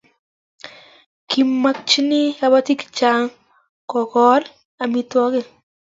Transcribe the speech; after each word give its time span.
Ki 1.29 1.41
makchini 1.63 2.21
kabatik 2.39 2.79
chechang' 2.97 3.33
ko 3.91 3.99
kole 4.13 4.47
amitwogik 4.83 5.47